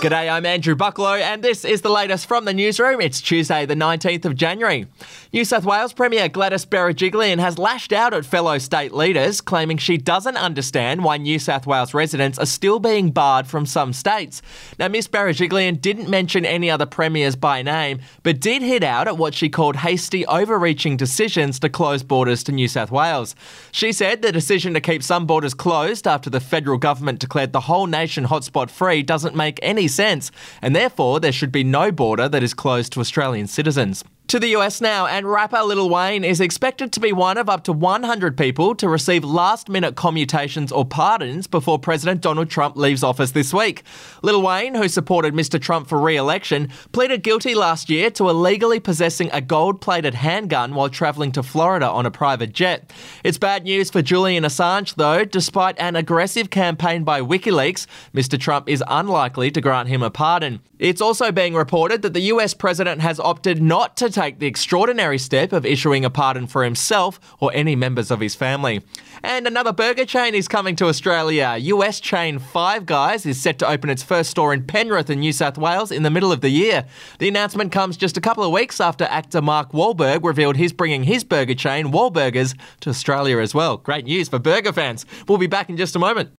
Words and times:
G'day, 0.00 0.32
I'm 0.32 0.46
Andrew 0.46 0.74
Bucklow, 0.74 1.20
and 1.20 1.44
this 1.44 1.62
is 1.62 1.82
the 1.82 1.90
latest 1.90 2.24
from 2.24 2.46
the 2.46 2.54
newsroom. 2.54 3.02
It's 3.02 3.20
Tuesday, 3.20 3.66
the 3.66 3.74
19th 3.74 4.24
of 4.24 4.34
January. 4.34 4.86
New 5.30 5.44
South 5.44 5.66
Wales 5.66 5.92
Premier 5.92 6.26
Gladys 6.26 6.64
Berejiklian 6.64 7.38
has 7.38 7.58
lashed 7.58 7.92
out 7.92 8.14
at 8.14 8.24
fellow 8.24 8.56
state 8.56 8.94
leaders, 8.94 9.42
claiming 9.42 9.76
she 9.76 9.98
doesn't 9.98 10.38
understand 10.38 11.04
why 11.04 11.18
New 11.18 11.38
South 11.38 11.66
Wales 11.66 11.92
residents 11.92 12.38
are 12.38 12.46
still 12.46 12.78
being 12.78 13.10
barred 13.10 13.46
from 13.46 13.66
some 13.66 13.92
states. 13.92 14.40
Now, 14.78 14.88
Miss 14.88 15.06
Berejiklian 15.06 15.82
didn't 15.82 16.08
mention 16.08 16.46
any 16.46 16.70
other 16.70 16.86
premiers 16.86 17.36
by 17.36 17.60
name, 17.60 18.00
but 18.22 18.40
did 18.40 18.62
hit 18.62 18.82
out 18.82 19.06
at 19.06 19.18
what 19.18 19.34
she 19.34 19.50
called 19.50 19.76
hasty, 19.76 20.24
overreaching 20.24 20.96
decisions 20.96 21.58
to 21.58 21.68
close 21.68 22.02
borders 22.02 22.42
to 22.44 22.52
New 22.52 22.68
South 22.68 22.90
Wales. 22.90 23.34
She 23.70 23.92
said 23.92 24.22
the 24.22 24.32
decision 24.32 24.72
to 24.72 24.80
keep 24.80 25.02
some 25.02 25.26
borders 25.26 25.52
closed 25.52 26.06
after 26.06 26.30
the 26.30 26.40
federal 26.40 26.78
government 26.78 27.18
declared 27.18 27.52
the 27.52 27.60
whole 27.60 27.86
nation 27.86 28.24
hotspot 28.24 28.70
free 28.70 29.02
doesn't 29.02 29.36
make 29.36 29.58
any 29.60 29.89
sense, 29.90 30.30
and 30.62 30.74
therefore 30.74 31.20
there 31.20 31.32
should 31.32 31.52
be 31.52 31.64
no 31.64 31.92
border 31.92 32.28
that 32.28 32.42
is 32.42 32.54
closed 32.54 32.92
to 32.92 33.00
Australian 33.00 33.46
citizens. 33.46 34.04
To 34.30 34.38
the 34.38 34.54
US 34.54 34.80
now, 34.80 35.06
and 35.06 35.26
rapper 35.26 35.60
Lil 35.60 35.90
Wayne 35.90 36.22
is 36.22 36.40
expected 36.40 36.92
to 36.92 37.00
be 37.00 37.12
one 37.12 37.36
of 37.36 37.48
up 37.48 37.64
to 37.64 37.72
100 37.72 38.38
people 38.38 38.76
to 38.76 38.88
receive 38.88 39.24
last 39.24 39.68
minute 39.68 39.96
commutations 39.96 40.70
or 40.70 40.84
pardons 40.84 41.48
before 41.48 41.80
President 41.80 42.20
Donald 42.20 42.48
Trump 42.48 42.76
leaves 42.76 43.02
office 43.02 43.32
this 43.32 43.52
week. 43.52 43.82
Lil 44.22 44.40
Wayne, 44.40 44.76
who 44.76 44.86
supported 44.86 45.34
Mr. 45.34 45.60
Trump 45.60 45.88
for 45.88 45.98
re 45.98 46.14
election, 46.14 46.68
pleaded 46.92 47.24
guilty 47.24 47.56
last 47.56 47.90
year 47.90 48.08
to 48.10 48.28
illegally 48.28 48.78
possessing 48.78 49.30
a 49.32 49.40
gold 49.40 49.80
plated 49.80 50.14
handgun 50.14 50.76
while 50.76 50.88
travelling 50.88 51.32
to 51.32 51.42
Florida 51.42 51.88
on 51.90 52.06
a 52.06 52.10
private 52.12 52.52
jet. 52.52 52.92
It's 53.24 53.36
bad 53.36 53.64
news 53.64 53.90
for 53.90 54.00
Julian 54.00 54.44
Assange, 54.44 54.94
though. 54.94 55.24
Despite 55.24 55.76
an 55.80 55.96
aggressive 55.96 56.50
campaign 56.50 57.02
by 57.02 57.20
WikiLeaks, 57.20 57.88
Mr. 58.14 58.38
Trump 58.38 58.68
is 58.68 58.84
unlikely 58.86 59.50
to 59.50 59.60
grant 59.60 59.88
him 59.88 60.04
a 60.04 60.10
pardon. 60.10 60.60
It's 60.80 61.02
also 61.02 61.30
being 61.30 61.52
reported 61.52 62.00
that 62.02 62.14
the 62.14 62.32
US 62.32 62.54
president 62.54 63.02
has 63.02 63.20
opted 63.20 63.60
not 63.60 63.98
to 63.98 64.08
take 64.20 64.38
the 64.38 64.46
extraordinary 64.46 65.16
step 65.16 65.50
of 65.50 65.64
issuing 65.64 66.04
a 66.04 66.10
pardon 66.10 66.46
for 66.46 66.62
himself 66.62 67.18
or 67.40 67.50
any 67.54 67.74
members 67.74 68.10
of 68.10 68.20
his 68.20 68.34
family. 68.34 68.82
And 69.22 69.46
another 69.46 69.72
burger 69.72 70.04
chain 70.04 70.34
is 70.34 70.46
coming 70.46 70.76
to 70.76 70.88
Australia. 70.88 71.56
US 71.58 72.00
chain 72.00 72.38
Five 72.38 72.84
Guys 72.84 73.24
is 73.24 73.40
set 73.40 73.58
to 73.60 73.68
open 73.68 73.88
its 73.88 74.02
first 74.02 74.30
store 74.30 74.52
in 74.52 74.64
Penrith 74.64 75.08
in 75.08 75.20
New 75.20 75.32
South 75.32 75.56
Wales 75.56 75.90
in 75.90 76.02
the 76.02 76.10
middle 76.10 76.32
of 76.32 76.42
the 76.42 76.50
year. 76.50 76.84
The 77.18 77.28
announcement 77.28 77.72
comes 77.72 77.96
just 77.96 78.18
a 78.18 78.20
couple 78.20 78.44
of 78.44 78.52
weeks 78.52 78.78
after 78.78 79.04
actor 79.04 79.40
Mark 79.40 79.72
Wahlberg 79.72 80.22
revealed 80.22 80.56
he's 80.56 80.74
bringing 80.74 81.04
his 81.04 81.24
burger 81.24 81.54
chain, 81.54 81.90
Wahlburgers, 81.90 82.54
to 82.80 82.90
Australia 82.90 83.38
as 83.38 83.54
well. 83.54 83.78
Great 83.78 84.04
news 84.04 84.28
for 84.28 84.38
burger 84.38 84.74
fans. 84.74 85.06
We'll 85.28 85.38
be 85.38 85.46
back 85.46 85.70
in 85.70 85.78
just 85.78 85.96
a 85.96 85.98
moment. 85.98 86.39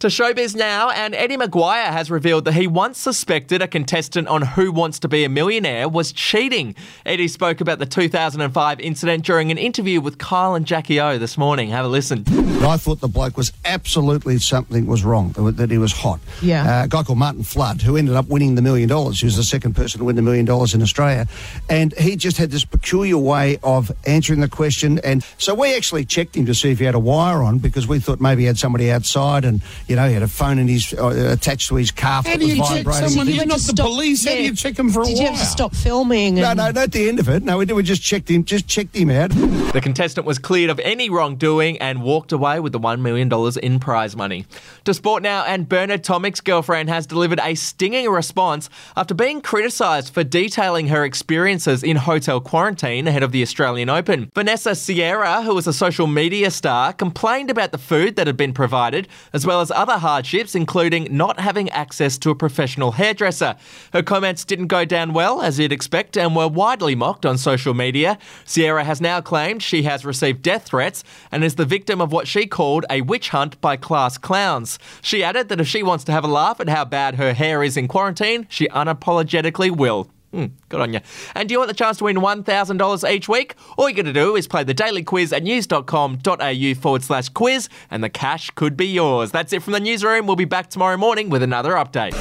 To 0.00 0.06
showbiz 0.06 0.56
now, 0.56 0.88
and 0.88 1.14
Eddie 1.14 1.36
McGuire 1.36 1.84
has 1.92 2.10
revealed 2.10 2.46
that 2.46 2.54
he 2.54 2.66
once 2.66 2.96
suspected 2.96 3.60
a 3.60 3.68
contestant 3.68 4.28
on 4.28 4.40
Who 4.40 4.72
Wants 4.72 4.98
to 5.00 5.08
Be 5.08 5.24
a 5.24 5.28
Millionaire 5.28 5.90
was 5.90 6.10
cheating. 6.10 6.74
Eddie 7.04 7.28
spoke 7.28 7.60
about 7.60 7.80
the 7.80 7.84
2005 7.84 8.80
incident 8.80 9.26
during 9.26 9.50
an 9.50 9.58
interview 9.58 10.00
with 10.00 10.16
Kyle 10.16 10.54
and 10.54 10.64
Jackie 10.64 10.98
O 11.02 11.18
this 11.18 11.36
morning. 11.36 11.68
Have 11.68 11.84
a 11.84 11.88
listen. 11.88 12.24
I 12.64 12.78
thought 12.78 13.00
the 13.00 13.08
bloke 13.08 13.36
was 13.36 13.52
absolutely 13.66 14.38
something 14.38 14.86
was 14.86 15.04
wrong, 15.04 15.32
that- 15.32 15.58
that 15.58 15.70
he 15.70 15.76
was 15.76 15.92
hot. 15.92 16.20
Yeah. 16.40 16.80
Uh, 16.80 16.84
a 16.84 16.88
guy 16.88 17.02
called 17.02 17.18
Martin 17.18 17.42
Flood, 17.42 17.82
who 17.82 17.98
ended 17.98 18.14
up 18.14 18.26
winning 18.28 18.54
the 18.54 18.62
million 18.62 18.88
dollars, 18.88 19.20
he 19.20 19.26
was 19.26 19.36
the 19.36 19.44
second 19.44 19.74
person 19.76 19.98
to 19.98 20.06
win 20.06 20.16
the 20.16 20.22
million 20.22 20.46
dollars 20.46 20.72
in 20.72 20.80
Australia. 20.80 21.26
And 21.68 21.92
he 21.98 22.16
just 22.16 22.38
had 22.38 22.50
this 22.50 22.64
peculiar 22.64 23.18
way 23.18 23.58
of 23.62 23.92
answering 24.06 24.40
the 24.40 24.48
question. 24.48 24.98
And 25.04 25.22
so 25.36 25.54
we 25.54 25.76
actually 25.76 26.06
checked 26.06 26.36
him 26.36 26.46
to 26.46 26.54
see 26.54 26.70
if 26.70 26.78
he 26.78 26.86
had 26.86 26.94
a 26.94 26.98
wire 26.98 27.42
on 27.42 27.58
because 27.58 27.86
we 27.86 27.98
thought 27.98 28.18
maybe 28.18 28.42
he 28.42 28.46
had 28.46 28.56
somebody 28.58 28.90
outside 28.90 29.44
and, 29.44 29.60
you 29.90 29.96
know, 29.96 30.06
he 30.06 30.14
had 30.14 30.22
a 30.22 30.28
phone 30.28 30.58
in 30.60 30.68
his, 30.68 30.94
uh, 30.94 31.08
attached 31.32 31.68
to 31.68 31.74
his 31.74 31.90
calf 31.90 32.24
How 32.24 32.32
that 32.32 32.38
do 32.40 32.46
was 32.46 32.56
you 32.56 32.62
check 32.62 32.84
vibrating. 32.84 33.08
someone? 33.08 33.28
You're 33.28 33.44
not 33.44 33.58
the 33.58 33.72
to 33.72 33.72
stop- 33.76 33.86
police. 33.86 34.24
How 34.24 34.34
do 34.36 34.42
you 34.44 34.54
check 34.54 34.74
them 34.76 34.88
for 34.90 35.02
a 35.02 35.04
Did 35.04 35.18
you 35.18 35.26
have 35.26 35.38
to 35.38 35.44
stop 35.44 35.74
filming? 35.74 36.36
No, 36.36 36.44
and- 36.50 36.56
no, 36.58 36.66
not 36.66 36.76
at 36.76 36.92
the 36.92 37.08
end 37.08 37.18
of 37.18 37.28
it. 37.28 37.42
No, 37.42 37.58
we, 37.58 37.64
did- 37.66 37.74
we 37.74 37.82
just 37.82 38.00
checked 38.02 38.30
him, 38.30 38.44
just 38.44 38.68
checked 38.68 38.94
him 38.96 39.10
out. 39.10 39.30
The 39.72 39.80
contestant 39.82 40.26
was 40.26 40.38
cleared 40.38 40.70
of 40.70 40.78
any 40.80 41.10
wrongdoing 41.10 41.78
and 41.78 42.02
walked 42.02 42.30
away 42.32 42.60
with 42.60 42.72
the 42.72 42.78
$1 42.80 43.00
million 43.00 43.30
in 43.62 43.80
prize 43.80 44.14
money. 44.16 44.46
To 44.84 44.94
sport 44.94 45.22
now, 45.24 45.44
and 45.44 45.68
Bernard 45.68 46.04
Tomic's 46.04 46.40
girlfriend 46.40 46.88
has 46.88 47.06
delivered 47.06 47.40
a 47.42 47.54
stinging 47.56 48.08
response 48.08 48.70
after 48.96 49.12
being 49.14 49.40
criticised 49.40 50.14
for 50.14 50.22
detailing 50.22 50.86
her 50.88 51.04
experiences 51.04 51.82
in 51.82 51.96
hotel 51.96 52.40
quarantine 52.40 53.08
ahead 53.08 53.22
of 53.24 53.32
the 53.32 53.42
Australian 53.42 53.88
Open. 53.88 54.30
Vanessa 54.34 54.74
Sierra, 54.76 55.42
who 55.42 55.54
was 55.54 55.66
a 55.66 55.72
social 55.72 56.06
media 56.06 56.50
star, 56.50 56.92
complained 56.92 57.50
about 57.50 57.72
the 57.72 57.78
food 57.78 58.14
that 58.16 58.26
had 58.26 58.36
been 58.36 58.52
provided, 58.52 59.08
as 59.32 59.46
well 59.46 59.60
as 59.60 59.70
other 59.80 59.96
hardships, 59.96 60.54
including 60.54 61.08
not 61.10 61.40
having 61.40 61.70
access 61.70 62.18
to 62.18 62.28
a 62.28 62.34
professional 62.34 62.92
hairdresser. 62.92 63.56
Her 63.94 64.02
comments 64.02 64.44
didn't 64.44 64.66
go 64.66 64.84
down 64.84 65.14
well, 65.14 65.40
as 65.40 65.58
you'd 65.58 65.72
expect, 65.72 66.18
and 66.18 66.36
were 66.36 66.48
widely 66.48 66.94
mocked 66.94 67.24
on 67.24 67.38
social 67.38 67.72
media. 67.72 68.18
Sierra 68.44 68.84
has 68.84 69.00
now 69.00 69.22
claimed 69.22 69.62
she 69.62 69.84
has 69.84 70.04
received 70.04 70.42
death 70.42 70.66
threats 70.66 71.02
and 71.32 71.42
is 71.42 71.54
the 71.54 71.64
victim 71.64 72.02
of 72.02 72.12
what 72.12 72.28
she 72.28 72.46
called 72.46 72.84
a 72.90 73.00
witch 73.00 73.30
hunt 73.30 73.58
by 73.62 73.78
class 73.78 74.18
clowns. 74.18 74.78
She 75.00 75.24
added 75.24 75.48
that 75.48 75.60
if 75.60 75.66
she 75.66 75.82
wants 75.82 76.04
to 76.04 76.12
have 76.12 76.24
a 76.24 76.28
laugh 76.28 76.60
at 76.60 76.68
how 76.68 76.84
bad 76.84 77.14
her 77.14 77.32
hair 77.32 77.62
is 77.62 77.78
in 77.78 77.88
quarantine, 77.88 78.46
she 78.50 78.68
unapologetically 78.68 79.74
will. 79.74 80.10
Hmm, 80.32 80.46
good 80.68 80.80
on 80.80 80.92
you. 80.92 81.00
And 81.34 81.48
do 81.48 81.54
you 81.54 81.58
want 81.58 81.68
the 81.68 81.74
chance 81.74 81.98
to 81.98 82.04
win 82.04 82.16
$1,000 82.16 83.10
each 83.10 83.28
week? 83.28 83.54
All 83.76 83.88
you 83.88 83.96
got 83.96 84.04
to 84.04 84.12
do 84.12 84.36
is 84.36 84.46
play 84.46 84.62
the 84.62 84.74
daily 84.74 85.02
quiz 85.02 85.32
at 85.32 85.42
news.com.au 85.42 86.74
forward 86.80 87.02
slash 87.02 87.28
quiz, 87.30 87.68
and 87.90 88.04
the 88.04 88.08
cash 88.08 88.50
could 88.50 88.76
be 88.76 88.86
yours. 88.86 89.32
That's 89.32 89.52
it 89.52 89.62
from 89.62 89.72
the 89.72 89.80
newsroom. 89.80 90.26
We'll 90.26 90.36
be 90.36 90.44
back 90.44 90.70
tomorrow 90.70 90.96
morning 90.96 91.30
with 91.30 91.42
another 91.42 91.72
update. 91.72 92.14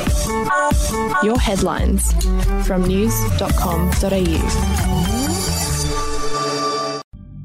Your 1.24 1.40
headlines 1.40 2.12
from 2.66 2.88
news.com.au. 2.88 4.99